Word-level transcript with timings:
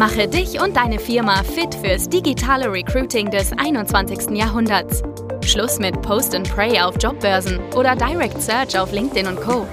Mache 0.00 0.26
dich 0.26 0.58
und 0.58 0.78
deine 0.78 0.98
Firma 0.98 1.42
fit 1.42 1.74
fürs 1.74 2.08
digitale 2.08 2.72
Recruiting 2.72 3.30
des 3.30 3.52
21. 3.52 4.30
Jahrhunderts. 4.34 5.02
Schluss 5.44 5.78
mit 5.78 6.00
Post 6.00 6.34
and 6.34 6.50
Pray 6.50 6.80
auf 6.80 6.94
Jobbörsen 6.98 7.58
oder 7.76 7.94
Direct 7.94 8.40
Search 8.40 8.78
auf 8.78 8.92
LinkedIn 8.92 9.26
und 9.26 9.38
Co. 9.38 9.66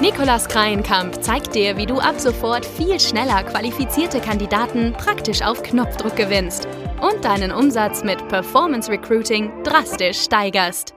Nikolas 0.00 0.46
Kreienkamp 0.46 1.20
zeigt 1.24 1.56
dir, 1.56 1.76
wie 1.76 1.86
du 1.86 1.98
ab 1.98 2.20
sofort 2.20 2.64
viel 2.64 3.00
schneller 3.00 3.42
qualifizierte 3.42 4.20
Kandidaten 4.20 4.92
praktisch 4.92 5.42
auf 5.42 5.60
Knopfdruck 5.64 6.14
gewinnst 6.14 6.68
und 7.02 7.24
deinen 7.24 7.50
Umsatz 7.50 8.04
mit 8.04 8.28
Performance 8.28 8.88
Recruiting 8.88 9.50
drastisch 9.64 10.20
steigerst. 10.20 10.94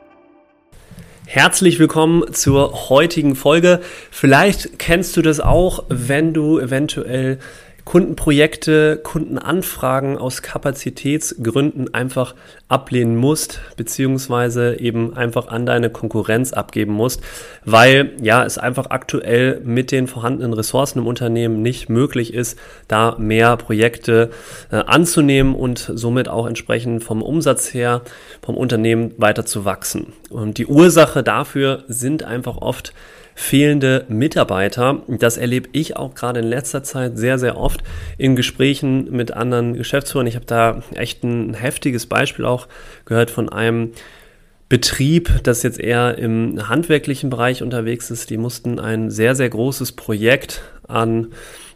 Herzlich 1.26 1.78
willkommen 1.78 2.32
zur 2.32 2.90
heutigen 2.90 3.36
Folge. 3.36 3.82
Vielleicht 4.12 4.80
kennst 4.80 5.18
du 5.18 5.22
das 5.22 5.40
auch, 5.40 5.84
wenn 5.90 6.34
du 6.34 6.58
eventuell 6.60 7.40
Kundenprojekte, 7.88 9.00
Kundenanfragen 9.02 10.18
aus 10.18 10.42
Kapazitätsgründen 10.42 11.94
einfach 11.94 12.36
ablehnen 12.68 13.16
musst, 13.16 13.62
beziehungsweise 13.78 14.78
eben 14.78 15.16
einfach 15.16 15.48
an 15.48 15.66
deine 15.66 15.90
Konkurrenz 15.90 16.52
abgeben 16.52 16.92
musst, 16.92 17.22
weil 17.64 18.12
ja 18.22 18.44
es 18.44 18.58
einfach 18.58 18.88
aktuell 18.90 19.62
mit 19.64 19.94
den 19.94 20.08
vorhandenen 20.08 20.52
Ressourcen 20.52 21.00
im 21.00 21.08
Unternehmen 21.08 21.62
nicht 21.62 21.88
möglich 21.88 22.34
ist, 22.34 22.60
da 22.90 23.16
mehr 23.20 23.56
Projekte 23.56 24.32
äh, 24.70 24.76
anzunehmen 24.76 25.56
und 25.56 25.90
somit 25.96 26.28
auch 26.28 26.46
entsprechend 26.46 27.06
vom 27.06 27.22
Umsatz 27.22 27.74
her 27.74 28.02
vom 28.42 28.58
Unternehmen 28.58 29.14
weiter 29.16 29.46
zu 29.46 29.64
wachsen. 29.64 30.12
Und 30.30 30.58
die 30.58 30.66
Ursache 30.66 31.24
dafür 31.24 31.86
sind 31.88 32.24
einfach 32.24 32.58
oft 32.58 32.92
fehlende 33.38 34.04
Mitarbeiter. 34.10 35.04
Das 35.08 35.38
erlebe 35.38 35.70
ich 35.72 35.96
auch 35.96 36.16
gerade 36.16 36.40
in 36.40 36.48
letzter 36.48 36.82
Zeit 36.82 37.20
sehr, 37.20 37.38
sehr 37.38 37.56
oft 37.56 37.84
in 38.18 38.36
Gesprächen 38.36 39.12
mit 39.12 39.32
anderen 39.32 39.76
Geschäftsführern. 39.76 40.26
Ich 40.26 40.36
habe 40.36 40.48
da 40.48 40.82
echt 40.96 41.24
ein 41.24 41.54
heftiges 41.54 42.08
Beispiel 42.08 42.46
auch 42.46 42.68
gehört 43.06 43.30
von 43.30 43.48
einem 43.48 43.92
Betrieb, 44.70 45.30
das 45.44 45.62
jetzt 45.62 45.80
eher 45.80 46.18
im 46.18 46.68
handwerklichen 46.68 47.30
Bereich 47.30 47.62
unterwegs 47.62 48.10
ist. 48.10 48.32
Die 48.32 48.38
mussten 48.38 48.80
ein 48.80 49.12
sehr, 49.12 49.36
sehr 49.36 49.50
großes 49.50 49.92
Projekt 49.92 50.64
an 50.88 51.28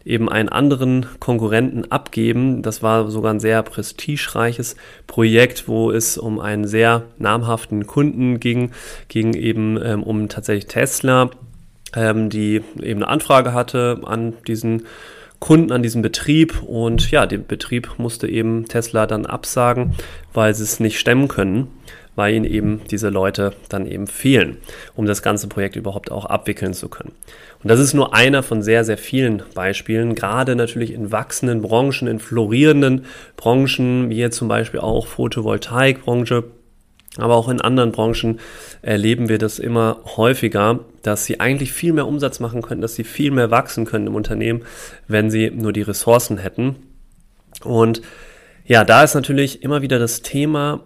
eben 0.04 0.28
einen 0.28 0.48
anderen 0.48 1.06
Konkurrenten 1.20 1.92
abgeben. 1.92 2.62
Das 2.62 2.82
war 2.82 3.08
sogar 3.08 3.32
ein 3.32 3.40
sehr 3.40 3.62
prestigereiches 3.62 4.74
Projekt, 5.06 5.68
wo 5.68 5.92
es 5.92 6.18
um 6.18 6.40
einen 6.40 6.66
sehr 6.66 7.04
namhaften 7.18 7.86
Kunden 7.86 8.40
ging, 8.40 8.72
ging 9.06 9.34
eben 9.34 9.80
ähm, 9.80 10.02
um 10.02 10.28
tatsächlich 10.28 10.66
Tesla 10.66 11.30
ähm, 11.96 12.30
die 12.30 12.62
eben 12.80 13.02
eine 13.02 13.08
Anfrage 13.08 13.52
hatte 13.52 14.00
an 14.04 14.34
diesen 14.46 14.84
Kunden, 15.42 15.72
an 15.72 15.82
diesem 15.82 16.02
Betrieb 16.02 16.62
und 16.62 17.10
ja, 17.10 17.26
der 17.26 17.38
Betrieb 17.38 17.98
musste 17.98 18.28
eben 18.28 18.66
Tesla 18.66 19.06
dann 19.06 19.26
absagen, 19.26 19.94
weil 20.32 20.54
sie 20.54 20.62
es 20.62 20.78
nicht 20.78 21.00
stemmen 21.00 21.26
können, 21.26 21.66
weil 22.14 22.34
ihnen 22.34 22.44
eben 22.44 22.80
diese 22.90 23.08
Leute 23.08 23.52
dann 23.68 23.86
eben 23.86 24.06
fehlen, 24.06 24.58
um 24.94 25.04
das 25.04 25.20
ganze 25.20 25.48
Projekt 25.48 25.74
überhaupt 25.74 26.12
auch 26.12 26.26
abwickeln 26.26 26.74
zu 26.74 26.88
können. 26.88 27.12
Und 27.62 27.70
das 27.70 27.80
ist 27.80 27.92
nur 27.92 28.14
einer 28.14 28.44
von 28.44 28.62
sehr, 28.62 28.84
sehr 28.84 28.98
vielen 28.98 29.42
Beispielen, 29.54 30.14
gerade 30.14 30.54
natürlich 30.54 30.92
in 30.92 31.10
wachsenden 31.10 31.60
Branchen, 31.60 32.06
in 32.06 32.20
florierenden 32.20 33.06
Branchen, 33.36 34.10
wie 34.10 34.18
jetzt 34.18 34.36
zum 34.36 34.46
Beispiel 34.46 34.78
auch 34.78 35.08
Photovoltaikbranche, 35.08 36.44
aber 37.18 37.36
auch 37.36 37.48
in 37.48 37.60
anderen 37.60 37.92
Branchen 37.92 38.40
erleben 38.80 39.28
wir 39.28 39.38
das 39.38 39.58
immer 39.58 40.00
häufiger, 40.16 40.80
dass 41.02 41.26
sie 41.26 41.40
eigentlich 41.40 41.72
viel 41.72 41.92
mehr 41.92 42.06
Umsatz 42.06 42.40
machen 42.40 42.62
könnten, 42.62 42.82
dass 42.82 42.94
sie 42.94 43.04
viel 43.04 43.30
mehr 43.30 43.50
wachsen 43.50 43.84
können 43.84 44.06
im 44.06 44.14
Unternehmen, 44.14 44.62
wenn 45.08 45.30
sie 45.30 45.50
nur 45.50 45.72
die 45.72 45.82
Ressourcen 45.82 46.38
hätten. 46.38 46.76
Und 47.64 48.00
ja, 48.64 48.84
da 48.84 49.02
ist 49.02 49.14
natürlich 49.14 49.62
immer 49.62 49.82
wieder 49.82 49.98
das 49.98 50.22
Thema, 50.22 50.80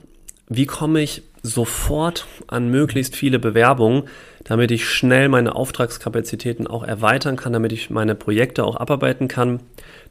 wie 0.48 0.66
komme 0.66 1.00
ich 1.00 1.22
sofort 1.42 2.26
an 2.48 2.70
möglichst 2.70 3.14
viele 3.14 3.38
Bewerbungen, 3.38 4.04
damit 4.42 4.70
ich 4.70 4.88
schnell 4.88 5.28
meine 5.28 5.54
Auftragskapazitäten 5.54 6.66
auch 6.66 6.82
erweitern 6.82 7.36
kann, 7.36 7.52
damit 7.52 7.72
ich 7.72 7.90
meine 7.90 8.16
Projekte 8.16 8.64
auch 8.64 8.76
abarbeiten 8.76 9.28
kann. 9.28 9.60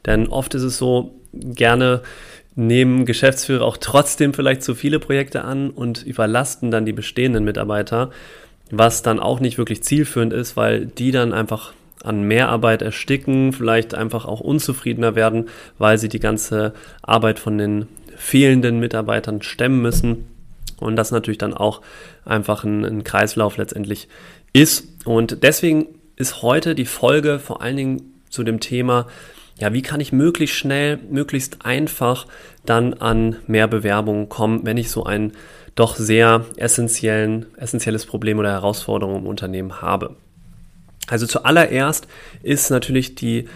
Denn 0.06 0.28
oft 0.28 0.54
ist 0.54 0.62
es 0.62 0.78
so, 0.78 1.14
gerne 1.32 2.02
nehmen 2.56 3.04
Geschäftsführer 3.04 3.64
auch 3.64 3.76
trotzdem 3.76 4.34
vielleicht 4.34 4.62
zu 4.62 4.74
viele 4.74 4.98
Projekte 4.98 5.44
an 5.44 5.70
und 5.70 6.02
überlasten 6.02 6.70
dann 6.70 6.86
die 6.86 6.92
bestehenden 6.92 7.44
Mitarbeiter, 7.44 8.10
was 8.70 9.02
dann 9.02 9.20
auch 9.20 9.38
nicht 9.40 9.58
wirklich 9.58 9.84
zielführend 9.84 10.32
ist, 10.32 10.56
weil 10.56 10.86
die 10.86 11.12
dann 11.12 11.32
einfach 11.32 11.72
an 12.02 12.22
Mehrarbeit 12.22 12.82
ersticken, 12.82 13.52
vielleicht 13.52 13.94
einfach 13.94 14.24
auch 14.24 14.40
unzufriedener 14.40 15.14
werden, 15.14 15.48
weil 15.78 15.98
sie 15.98 16.08
die 16.08 16.20
ganze 16.20 16.72
Arbeit 17.02 17.38
von 17.38 17.58
den 17.58 17.86
fehlenden 18.16 18.80
Mitarbeitern 18.80 19.42
stemmen 19.42 19.82
müssen. 19.82 20.26
Und 20.78 20.96
das 20.96 21.10
natürlich 21.10 21.38
dann 21.38 21.54
auch 21.54 21.82
einfach 22.24 22.64
ein, 22.64 22.84
ein 22.84 23.04
Kreislauf 23.04 23.56
letztendlich 23.56 24.08
ist. 24.52 24.88
Und 25.04 25.42
deswegen 25.42 25.86
ist 26.16 26.42
heute 26.42 26.74
die 26.74 26.84
Folge 26.86 27.38
vor 27.38 27.62
allen 27.62 27.76
Dingen 27.76 28.02
zu 28.30 28.42
dem 28.42 28.60
Thema, 28.60 29.06
ja, 29.58 29.72
wie 29.72 29.82
kann 29.82 30.00
ich 30.00 30.12
möglichst 30.12 30.56
schnell, 30.56 30.98
möglichst 31.10 31.64
einfach 31.64 32.26
dann 32.64 32.94
an 32.94 33.36
mehr 33.46 33.68
Bewerbungen 33.68 34.28
kommen, 34.28 34.64
wenn 34.64 34.76
ich 34.76 34.90
so 34.90 35.04
ein 35.04 35.32
doch 35.74 35.96
sehr 35.96 36.44
essentiellen, 36.56 37.46
essentielles 37.56 38.06
Problem 38.06 38.38
oder 38.38 38.50
Herausforderung 38.50 39.16
im 39.16 39.26
Unternehmen 39.26 39.80
habe. 39.80 40.16
Also 41.06 41.26
zuallererst 41.26 42.08
ist 42.42 42.70
natürlich 42.70 43.14
die 43.14 43.48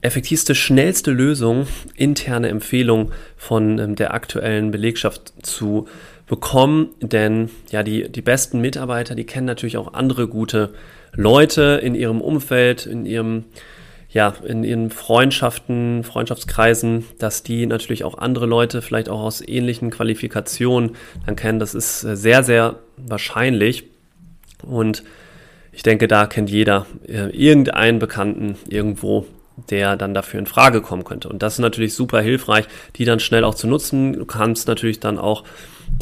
effektivste, 0.00 0.54
schnellste 0.54 1.10
Lösung, 1.10 1.66
interne 1.94 2.48
Empfehlung 2.48 3.12
von 3.36 3.78
ähm, 3.78 3.96
der 3.96 4.14
aktuellen 4.14 4.70
Belegschaft 4.70 5.34
zu 5.42 5.86
bekommen, 6.26 6.90
denn 7.00 7.50
ja, 7.70 7.82
die, 7.82 8.10
die 8.10 8.22
besten 8.22 8.60
Mitarbeiter, 8.60 9.14
die 9.14 9.26
kennen 9.26 9.46
natürlich 9.46 9.76
auch 9.76 9.92
andere 9.92 10.28
gute 10.28 10.72
Leute 11.12 11.80
in 11.82 11.94
ihrem 11.94 12.20
Umfeld, 12.20 12.86
in 12.86 13.04
ihrem 13.04 13.44
ja, 14.12 14.34
in 14.44 14.64
ihren 14.64 14.90
Freundschaften, 14.90 16.02
Freundschaftskreisen, 16.02 17.04
dass 17.18 17.42
die 17.42 17.66
natürlich 17.66 18.02
auch 18.02 18.18
andere 18.18 18.46
Leute 18.46 18.82
vielleicht 18.82 19.08
auch 19.08 19.20
aus 19.20 19.40
ähnlichen 19.46 19.90
Qualifikationen 19.90 20.96
dann 21.26 21.36
kennen. 21.36 21.60
Das 21.60 21.74
ist 21.74 22.02
äh, 22.04 22.16
sehr, 22.16 22.42
sehr 22.42 22.80
wahrscheinlich. 22.96 23.84
Und 24.64 25.04
ich 25.72 25.82
denke, 25.82 26.08
da 26.08 26.26
kennt 26.26 26.50
jeder 26.50 26.86
äh, 27.06 27.28
irgendeinen 27.30 28.00
Bekannten 28.00 28.56
irgendwo, 28.68 29.26
der 29.70 29.96
dann 29.96 30.12
dafür 30.12 30.40
in 30.40 30.46
Frage 30.46 30.80
kommen 30.80 31.04
könnte. 31.04 31.28
Und 31.28 31.42
das 31.42 31.54
ist 31.54 31.58
natürlich 31.60 31.94
super 31.94 32.20
hilfreich, 32.20 32.66
die 32.96 33.04
dann 33.04 33.20
schnell 33.20 33.44
auch 33.44 33.54
zu 33.54 33.68
nutzen. 33.68 34.14
Du 34.14 34.24
kannst 34.24 34.66
natürlich 34.66 34.98
dann 34.98 35.18
auch 35.18 35.44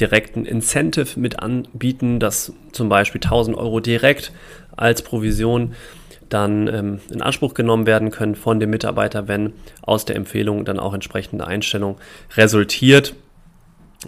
direkt 0.00 0.36
ein 0.36 0.46
Incentive 0.46 1.20
mit 1.20 1.40
anbieten, 1.40 2.20
dass 2.20 2.52
zum 2.72 2.88
Beispiel 2.88 3.20
1000 3.22 3.56
Euro 3.56 3.80
direkt 3.80 4.32
als 4.76 5.02
Provision 5.02 5.74
dann 6.28 6.68
ähm, 6.68 7.00
in 7.10 7.22
Anspruch 7.22 7.54
genommen 7.54 7.86
werden 7.86 8.10
können 8.10 8.34
von 8.34 8.60
dem 8.60 8.70
Mitarbeiter, 8.70 9.28
wenn 9.28 9.52
aus 9.82 10.04
der 10.04 10.16
Empfehlung 10.16 10.64
dann 10.64 10.78
auch 10.78 10.94
entsprechende 10.94 11.46
Einstellung 11.46 11.96
resultiert. 12.36 13.14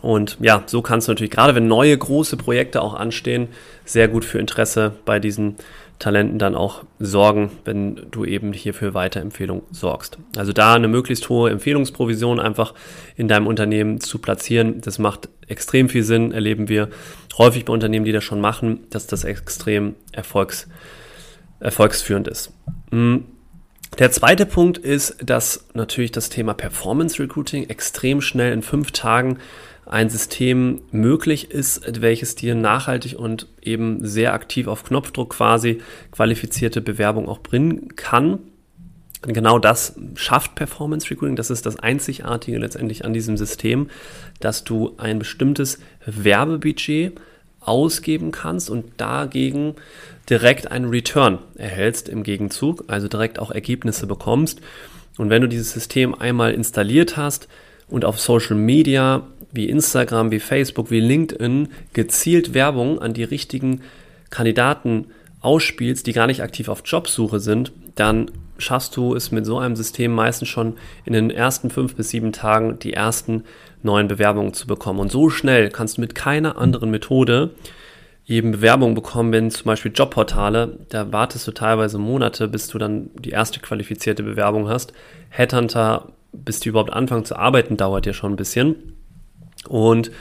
Und 0.02 0.36
ja, 0.40 0.62
so 0.66 0.82
kannst 0.82 1.08
du 1.08 1.12
natürlich, 1.12 1.32
gerade 1.32 1.54
wenn 1.54 1.66
neue 1.66 1.96
große 1.96 2.36
Projekte 2.36 2.80
auch 2.80 2.94
anstehen, 2.94 3.48
sehr 3.84 4.06
gut 4.08 4.24
für 4.24 4.38
Interesse 4.38 4.92
bei 5.04 5.18
diesen 5.18 5.56
Talenten 5.98 6.38
dann 6.38 6.54
auch 6.54 6.84
sorgen, 6.98 7.50
wenn 7.64 8.06
du 8.10 8.24
eben 8.24 8.52
hier 8.52 8.72
für 8.72 8.94
Weiterempfehlung 8.94 9.62
sorgst. 9.70 10.18
Also 10.36 10.52
da 10.52 10.74
eine 10.74 10.88
möglichst 10.88 11.28
hohe 11.28 11.50
Empfehlungsprovision 11.50 12.40
einfach 12.40 12.74
in 13.16 13.28
deinem 13.28 13.46
Unternehmen 13.46 14.00
zu 14.00 14.18
platzieren, 14.18 14.80
das 14.80 14.98
macht 14.98 15.28
extrem 15.46 15.90
viel 15.90 16.02
Sinn, 16.02 16.32
erleben 16.32 16.68
wir 16.68 16.88
häufig 17.36 17.66
bei 17.66 17.72
Unternehmen, 17.72 18.06
die 18.06 18.12
das 18.12 18.24
schon 18.24 18.40
machen, 18.40 18.86
dass 18.90 19.06
das 19.06 19.24
extrem 19.24 19.94
erfolgs 20.12 20.68
erfolgsführend 21.60 22.28
ist. 22.28 22.52
Mm. 22.90 23.18
Der 23.98 24.12
zweite 24.12 24.46
Punkt 24.46 24.78
ist, 24.78 25.16
dass 25.22 25.66
natürlich 25.74 26.12
das 26.12 26.28
Thema 26.28 26.54
Performance 26.54 27.20
Recruiting 27.20 27.68
extrem 27.68 28.20
schnell 28.20 28.52
in 28.52 28.62
fünf 28.62 28.92
Tagen 28.92 29.38
ein 29.84 30.08
System 30.08 30.82
möglich 30.92 31.50
ist, 31.50 32.00
welches 32.00 32.36
dir 32.36 32.54
nachhaltig 32.54 33.18
und 33.18 33.48
eben 33.60 34.06
sehr 34.06 34.32
aktiv 34.32 34.68
auf 34.68 34.84
Knopfdruck 34.84 35.30
quasi 35.30 35.82
qualifizierte 36.12 36.80
Bewerbung 36.80 37.28
auch 37.28 37.40
bringen 37.40 37.96
kann. 37.96 38.38
Genau 39.22 39.58
das 39.58 39.96
schafft 40.14 40.54
Performance 40.54 41.10
Recruiting. 41.10 41.36
Das 41.36 41.50
ist 41.50 41.66
das 41.66 41.78
Einzigartige 41.78 42.58
letztendlich 42.58 43.04
an 43.04 43.12
diesem 43.12 43.36
System, 43.36 43.90
dass 44.38 44.64
du 44.64 44.94
ein 44.96 45.18
bestimmtes 45.18 45.78
Werbebudget 46.06 47.20
ausgeben 47.60 48.30
kannst 48.30 48.70
und 48.70 48.92
dagegen 48.96 49.74
direkt 50.30 50.70
einen 50.70 50.88
Return 50.88 51.38
erhältst 51.56 52.08
im 52.08 52.22
Gegenzug, 52.22 52.84
also 52.86 53.08
direkt 53.08 53.38
auch 53.38 53.50
Ergebnisse 53.50 54.06
bekommst. 54.06 54.60
Und 55.18 55.28
wenn 55.28 55.42
du 55.42 55.48
dieses 55.48 55.72
System 55.72 56.14
einmal 56.14 56.54
installiert 56.54 57.16
hast 57.16 57.48
und 57.88 58.04
auf 58.04 58.20
Social 58.20 58.56
Media 58.56 59.26
wie 59.52 59.68
Instagram, 59.68 60.30
wie 60.30 60.40
Facebook, 60.40 60.90
wie 60.90 61.00
LinkedIn 61.00 61.68
gezielt 61.92 62.54
Werbung 62.54 63.00
an 63.00 63.12
die 63.12 63.24
richtigen 63.24 63.80
Kandidaten 64.30 65.06
ausspielst, 65.40 66.06
die 66.06 66.12
gar 66.12 66.28
nicht 66.28 66.42
aktiv 66.42 66.68
auf 66.68 66.82
Jobsuche 66.84 67.40
sind, 67.40 67.72
dann 67.96 68.30
schaffst 68.58 68.96
du 68.96 69.14
es 69.14 69.32
mit 69.32 69.46
so 69.46 69.58
einem 69.58 69.74
System 69.74 70.12
meistens 70.12 70.48
schon 70.48 70.76
in 71.04 71.14
den 71.14 71.30
ersten 71.30 71.70
fünf 71.70 71.96
bis 71.96 72.10
sieben 72.10 72.32
Tagen 72.32 72.78
die 72.78 72.92
ersten 72.92 73.44
neuen 73.82 74.06
Bewerbungen 74.06 74.54
zu 74.54 74.66
bekommen. 74.66 75.00
Und 75.00 75.10
so 75.10 75.30
schnell 75.30 75.70
kannst 75.70 75.96
du 75.96 76.02
mit 76.02 76.14
keiner 76.14 76.58
anderen 76.58 76.90
Methode 76.90 77.50
eben 78.30 78.52
Bewerbungen 78.52 78.94
bekommen, 78.94 79.32
wenn 79.32 79.50
zum 79.50 79.64
Beispiel 79.64 79.90
Jobportale, 79.92 80.78
da 80.88 81.12
wartest 81.12 81.48
du 81.48 81.50
teilweise 81.50 81.98
Monate, 81.98 82.46
bis 82.46 82.68
du 82.68 82.78
dann 82.78 83.10
die 83.14 83.30
erste 83.30 83.58
qualifizierte 83.58 84.22
Bewerbung 84.22 84.68
hast. 84.68 84.92
Headhunter, 85.30 86.12
bis 86.32 86.60
die 86.60 86.68
überhaupt 86.68 86.92
anfangen 86.92 87.24
zu 87.24 87.34
arbeiten, 87.34 87.76
dauert 87.76 88.06
ja 88.06 88.12
schon 88.12 88.32
ein 88.32 88.36
bisschen. 88.36 88.94
Und 89.68 90.12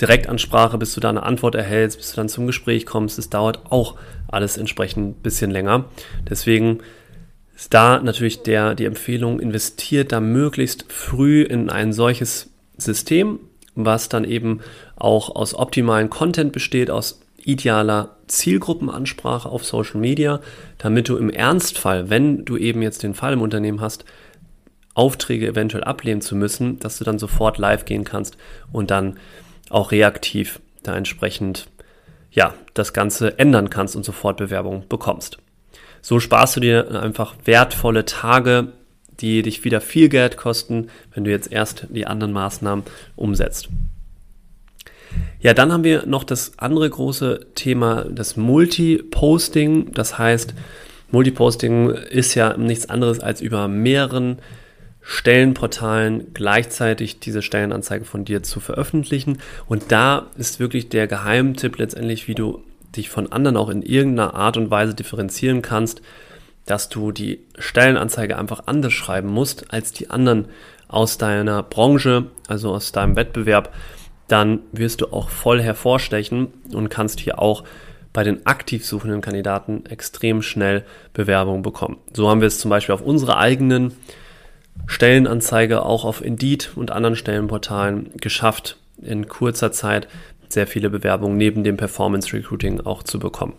Direktansprache, 0.00 0.78
bis 0.78 0.94
du 0.94 1.00
da 1.00 1.10
eine 1.10 1.22
Antwort 1.22 1.54
erhältst, 1.54 1.98
bis 1.98 2.10
du 2.10 2.16
dann 2.16 2.28
zum 2.28 2.48
Gespräch 2.48 2.86
kommst, 2.86 3.18
das 3.18 3.30
dauert 3.30 3.70
auch 3.70 3.94
alles 4.26 4.56
entsprechend 4.56 5.18
ein 5.18 5.22
bisschen 5.22 5.52
länger. 5.52 5.84
Deswegen 6.28 6.80
ist 7.54 7.72
da 7.72 8.00
natürlich 8.00 8.42
der, 8.42 8.74
die 8.74 8.84
Empfehlung, 8.84 9.38
investiert 9.38 10.10
da 10.10 10.18
möglichst 10.18 10.86
früh 10.92 11.42
in 11.42 11.70
ein 11.70 11.92
solches 11.92 12.50
System, 12.76 13.38
was 13.76 14.08
dann 14.08 14.24
eben 14.24 14.58
auch 14.96 15.36
aus 15.36 15.54
optimalen 15.54 16.10
Content 16.10 16.52
besteht, 16.52 16.90
aus 16.90 17.20
idealer 17.44 18.16
Zielgruppenansprache 18.26 19.48
auf 19.48 19.64
Social 19.64 20.00
Media, 20.00 20.40
damit 20.78 21.08
du 21.08 21.16
im 21.16 21.30
Ernstfall, 21.30 22.10
wenn 22.10 22.44
du 22.44 22.56
eben 22.56 22.82
jetzt 22.82 23.02
den 23.02 23.14
Fall 23.14 23.34
im 23.34 23.42
Unternehmen 23.42 23.80
hast, 23.80 24.04
Aufträge 24.94 25.48
eventuell 25.48 25.84
ablehnen 25.84 26.20
zu 26.20 26.36
müssen, 26.36 26.78
dass 26.78 26.98
du 26.98 27.04
dann 27.04 27.18
sofort 27.18 27.58
live 27.58 27.84
gehen 27.84 28.04
kannst 28.04 28.36
und 28.72 28.90
dann 28.90 29.18
auch 29.68 29.92
reaktiv 29.92 30.60
da 30.82 30.96
entsprechend 30.96 31.66
ja, 32.30 32.54
das 32.74 32.92
Ganze 32.92 33.38
ändern 33.38 33.70
kannst 33.70 33.96
und 33.96 34.04
sofort 34.04 34.36
Bewerbungen 34.36 34.88
bekommst. 34.88 35.38
So 36.02 36.20
sparst 36.20 36.56
du 36.56 36.60
dir 36.60 37.00
einfach 37.00 37.34
wertvolle 37.44 38.04
Tage, 38.04 38.72
die 39.20 39.42
dich 39.42 39.64
wieder 39.64 39.80
viel 39.80 40.08
Geld 40.08 40.36
kosten, 40.36 40.88
wenn 41.12 41.24
du 41.24 41.30
jetzt 41.30 41.50
erst 41.50 41.86
die 41.90 42.06
anderen 42.06 42.32
Maßnahmen 42.32 42.84
umsetzt. 43.16 43.68
Ja, 45.40 45.54
dann 45.54 45.72
haben 45.72 45.84
wir 45.84 46.06
noch 46.06 46.24
das 46.24 46.58
andere 46.58 46.88
große 46.88 47.46
Thema, 47.54 48.06
das 48.10 48.36
Multiposting. 48.36 49.92
Das 49.92 50.18
heißt, 50.18 50.54
Multiposting 51.10 51.90
ist 51.90 52.34
ja 52.34 52.56
nichts 52.56 52.88
anderes 52.88 53.20
als 53.20 53.40
über 53.40 53.68
mehreren 53.68 54.38
Stellenportalen 55.00 56.32
gleichzeitig 56.32 57.20
diese 57.20 57.42
Stellenanzeige 57.42 58.06
von 58.06 58.24
dir 58.24 58.42
zu 58.42 58.58
veröffentlichen. 58.58 59.38
Und 59.66 59.92
da 59.92 60.30
ist 60.38 60.60
wirklich 60.60 60.88
der 60.88 61.06
Geheimtipp 61.06 61.78
letztendlich, 61.78 62.26
wie 62.26 62.34
du 62.34 62.64
dich 62.96 63.10
von 63.10 63.30
anderen 63.30 63.56
auch 63.58 63.68
in 63.68 63.82
irgendeiner 63.82 64.34
Art 64.34 64.56
und 64.56 64.70
Weise 64.70 64.94
differenzieren 64.94 65.60
kannst, 65.60 66.00
dass 66.64 66.88
du 66.88 67.12
die 67.12 67.40
Stellenanzeige 67.58 68.38
einfach 68.38 68.62
anders 68.66 68.94
schreiben 68.94 69.28
musst 69.28 69.72
als 69.72 69.92
die 69.92 70.08
anderen 70.08 70.46
aus 70.88 71.18
deiner 71.18 71.62
Branche, 71.62 72.26
also 72.48 72.72
aus 72.72 72.92
deinem 72.92 73.16
Wettbewerb, 73.16 73.74
dann 74.28 74.60
wirst 74.72 75.00
du 75.00 75.12
auch 75.12 75.28
voll 75.28 75.60
hervorstechen 75.60 76.48
und 76.72 76.88
kannst 76.88 77.20
hier 77.20 77.38
auch 77.38 77.64
bei 78.12 78.22
den 78.22 78.46
aktiv 78.46 78.86
suchenden 78.86 79.20
Kandidaten 79.20 79.84
extrem 79.86 80.40
schnell 80.40 80.84
Bewerbungen 81.12 81.62
bekommen. 81.62 81.98
So 82.12 82.30
haben 82.30 82.40
wir 82.40 82.48
es 82.48 82.60
zum 82.60 82.70
Beispiel 82.70 82.94
auf 82.94 83.02
unserer 83.02 83.38
eigenen 83.38 83.92
Stellenanzeige 84.86 85.82
auch 85.82 86.04
auf 86.04 86.24
Indeed 86.24 86.70
und 86.76 86.90
anderen 86.90 87.16
Stellenportalen 87.16 88.10
geschafft, 88.16 88.76
in 89.02 89.28
kurzer 89.28 89.72
Zeit 89.72 90.08
sehr 90.48 90.66
viele 90.66 90.90
Bewerbungen 90.90 91.36
neben 91.36 91.64
dem 91.64 91.76
Performance 91.76 92.32
Recruiting 92.32 92.80
auch 92.80 93.02
zu 93.02 93.18
bekommen. 93.18 93.54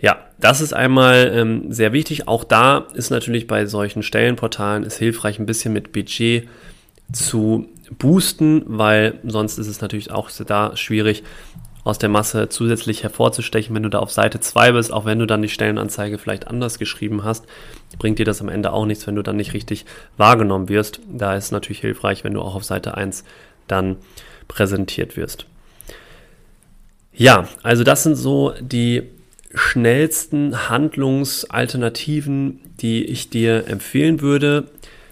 Ja, 0.00 0.18
das 0.38 0.60
ist 0.60 0.74
einmal 0.74 1.32
ähm, 1.34 1.72
sehr 1.72 1.92
wichtig. 1.92 2.28
Auch 2.28 2.44
da 2.44 2.88
ist 2.94 3.10
natürlich 3.10 3.46
bei 3.46 3.64
solchen 3.66 4.02
Stellenportalen 4.02 4.84
es 4.84 4.98
hilfreich, 4.98 5.38
ein 5.38 5.46
bisschen 5.46 5.72
mit 5.72 5.92
Budget 5.92 6.48
zu 7.12 7.68
boosten, 7.98 8.62
weil 8.66 9.18
sonst 9.24 9.58
ist 9.58 9.68
es 9.68 9.80
natürlich 9.80 10.10
auch 10.10 10.30
da 10.46 10.76
schwierig, 10.76 11.22
aus 11.84 11.98
der 11.98 12.08
Masse 12.08 12.48
zusätzlich 12.48 13.02
hervorzustechen, 13.02 13.74
wenn 13.74 13.82
du 13.82 13.90
da 13.90 13.98
auf 13.98 14.10
Seite 14.10 14.40
2 14.40 14.72
bist, 14.72 14.90
auch 14.90 15.04
wenn 15.04 15.18
du 15.18 15.26
dann 15.26 15.42
die 15.42 15.50
Stellenanzeige 15.50 16.16
vielleicht 16.16 16.48
anders 16.48 16.78
geschrieben 16.78 17.24
hast, 17.24 17.44
bringt 17.98 18.18
dir 18.18 18.24
das 18.24 18.40
am 18.40 18.48
Ende 18.48 18.72
auch 18.72 18.86
nichts, 18.86 19.06
wenn 19.06 19.16
du 19.16 19.22
dann 19.22 19.36
nicht 19.36 19.52
richtig 19.52 19.84
wahrgenommen 20.16 20.70
wirst. 20.70 21.00
Da 21.12 21.36
ist 21.36 21.44
es 21.44 21.52
natürlich 21.52 21.80
hilfreich, 21.80 22.24
wenn 22.24 22.32
du 22.32 22.40
auch 22.40 22.54
auf 22.54 22.64
Seite 22.64 22.96
1 22.96 23.24
dann 23.68 23.96
präsentiert 24.48 25.18
wirst. 25.18 25.44
Ja, 27.12 27.46
also 27.62 27.84
das 27.84 28.02
sind 28.02 28.16
so 28.16 28.54
die 28.60 29.02
schnellsten 29.54 30.68
Handlungsalternativen, 30.68 32.60
die 32.80 33.04
ich 33.04 33.30
dir 33.30 33.68
empfehlen 33.68 34.20
würde, 34.20 34.64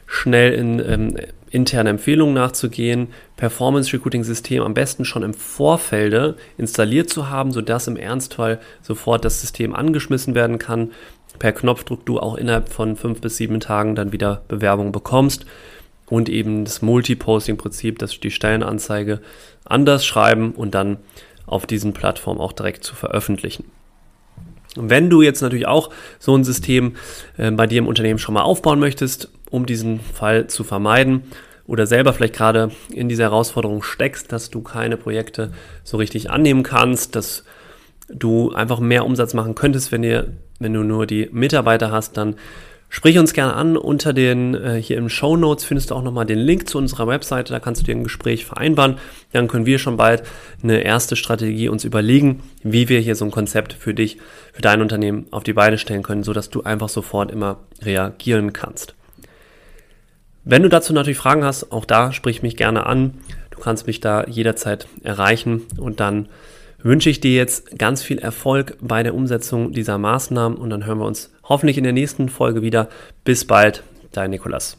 schnell 0.07 0.55
in 0.55 0.81
ähm, 0.81 1.17
interne 1.53 1.91
Empfehlungen 1.91 2.35
nachzugehen, 2.35 3.09
Performance 3.37 3.93
Recruiting 3.93 4.25
System 4.25 4.63
am 4.63 4.75
besten 4.75 5.05
schon 5.05 5.23
im 5.23 5.35
Vorfelde 5.35 6.37
installiert 6.57 7.11
zu 7.11 7.29
haben, 7.29 7.53
sodass 7.53 7.87
im 7.87 7.97
Ernstfall 7.97 8.59
sofort 8.81 9.25
das 9.25 9.41
System 9.41 9.75
angeschmissen 9.75 10.35
werden 10.35 10.59
kann. 10.59 10.91
Per 11.39 11.53
Knopfdruck 11.53 12.07
du 12.07 12.19
auch 12.19 12.37
innerhalb 12.37 12.71
von 12.71 12.97
fünf 12.97 13.21
bis 13.21 13.37
sieben 13.37 13.61
Tagen 13.61 13.95
dann 13.95 14.13
wieder 14.13 14.43
Bewerbung 14.49 14.93
bekommst 14.93 15.45
und 16.07 16.29
eben 16.29 16.65
das 16.65 16.83
Multiposting-Prinzip, 16.83 17.99
dass 17.99 18.19
die 18.19 18.31
Stellenanzeige 18.31 19.21
anders 19.65 20.05
schreiben 20.05 20.53
und 20.53 20.75
dann 20.75 20.99
auf 21.47 21.67
diesen 21.67 21.93
Plattformen 21.93 22.41
auch 22.41 22.53
direkt 22.53 22.85
zu 22.85 22.95
veröffentlichen. 22.95 23.65
Wenn 24.77 25.11
du 25.11 25.23
jetzt 25.23 25.43
natürlich 25.43 25.67
auch 25.67 25.91
so 26.19 26.37
ein 26.37 26.45
System 26.45 26.97
äh, 27.37 27.51
bei 27.51 27.67
dir 27.67 27.79
im 27.79 27.87
Unternehmen 27.87 28.19
schon 28.19 28.35
mal 28.35 28.43
aufbauen 28.43 28.81
möchtest, 28.81 29.29
um 29.51 29.67
diesen 29.67 30.01
Fall 30.01 30.47
zu 30.47 30.65
vermeiden 30.65 31.25
oder 31.67 31.87
selber 31.87 32.13
vielleicht 32.13 32.35
gerade 32.35 32.71
in 32.91 33.09
dieser 33.09 33.25
Herausforderung 33.25 33.83
steckst, 33.83 34.33
dass 34.33 34.51
du 34.51 34.63
keine 34.63 34.97
Projekte 34.97 35.53
so 35.85 35.99
richtig 35.99 36.31
annehmen 36.31 36.63
kannst, 36.63 37.17
dass 37.17 37.45
du 38.09 38.53
einfach 38.53 38.81
mehr 38.81 39.05
Umsatz 39.05 39.35
machen 39.35 39.55
könntest, 39.55 39.93
wenn, 39.93 40.03
ihr, 40.03 40.33
wenn 40.59 40.73
du 40.73 40.83
nur 40.83 41.07
die 41.07 41.29
Mitarbeiter 41.33 41.91
hast, 41.91 42.17
dann 42.17 42.37
Sprich 42.95 43.19
uns 43.19 43.33
gerne 43.33 43.55
an 43.55 43.79
unter 43.79 44.13
den, 44.13 44.55
äh, 44.55 44.75
hier 44.81 44.99
im 44.99 45.09
Show 45.09 45.39
Notes 45.39 45.65
findest 45.65 45.91
du 45.91 45.95
auch 45.95 46.03
nochmal 46.03 46.27
den 46.27 46.39
Link 46.39 46.69
zu 46.69 46.77
unserer 46.77 47.07
Webseite, 47.07 47.51
da 47.51 47.59
kannst 47.59 47.81
du 47.81 47.87
dir 47.87 47.97
ein 47.97 48.05
Gespräch 48.05 48.45
vereinbaren. 48.45 48.99
Dann 49.33 49.49
können 49.49 49.65
wir 49.65 49.79
schon 49.79 49.97
bald 49.97 50.25
eine 50.63 50.83
erste 50.83 51.17
Strategie 51.17 51.71
uns 51.71 51.85
überlegen, 51.85 52.43
wie 52.63 52.91
wir 52.91 53.01
hier 53.01 53.17
so 53.17 53.25
ein 53.25 53.31
Konzept 53.31 53.73
für 53.73 53.95
dich, 53.95 54.19
für 54.53 54.61
dein 54.61 54.83
Unternehmen 54.83 55.25
auf 55.31 55.43
die 55.43 55.55
Beine 55.55 55.79
stellen 55.79 56.03
können, 56.03 56.23
sodass 56.23 56.51
du 56.51 56.65
einfach 56.65 56.91
sofort 56.91 57.31
immer 57.31 57.61
reagieren 57.81 58.53
kannst. 58.53 58.95
Wenn 60.45 60.63
du 60.63 60.69
dazu 60.69 60.93
natürlich 60.93 61.17
Fragen 61.17 61.45
hast, 61.45 61.73
auch 61.73 61.87
da 61.87 62.13
sprich 62.13 62.43
mich 62.43 62.59
gerne 62.59 62.85
an. 62.85 63.15
Du 63.49 63.59
kannst 63.59 63.87
mich 63.87 64.01
da 64.01 64.27
jederzeit 64.27 64.87
erreichen 65.03 65.63
und 65.79 65.99
dann 65.99 66.29
wünsche 66.83 67.09
ich 67.09 67.21
dir 67.21 67.33
jetzt 67.33 67.79
ganz 67.79 68.03
viel 68.03 68.19
Erfolg 68.19 68.77
bei 68.83 69.03
der 69.03 69.15
Umsetzung 69.15 69.73
dieser 69.73 69.97
Maßnahmen 69.97 70.59
und 70.59 70.69
dann 70.69 70.85
hören 70.85 70.99
wir 70.99 71.07
uns 71.07 71.32
hoffentlich 71.45 71.79
in 71.79 71.85
der 71.85 71.93
nächsten 71.93 72.29
Folge 72.29 72.63
wieder. 72.63 72.89
Bis 73.25 73.45
bald, 73.47 73.83
dein 74.13 74.31
Nikolas. 74.31 74.77